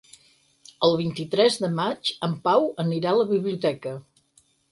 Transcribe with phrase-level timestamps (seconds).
[0.87, 3.93] El vint-i-tres de maig en Pau anirà a la biblioteca.